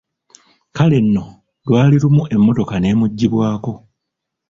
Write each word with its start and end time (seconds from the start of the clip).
Kale 0.75 0.97
nno 1.05 1.23
lwali 1.65 1.95
lumu 2.03 2.23
emmotoka 2.35 2.75
neemuggibwako. 2.79 3.73